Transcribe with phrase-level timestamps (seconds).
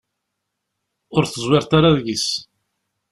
[1.15, 2.27] Ur teẓwireḍ ara deg-s.